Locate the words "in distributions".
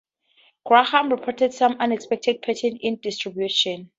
2.81-3.87